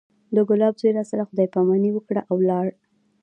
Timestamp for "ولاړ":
2.41-2.67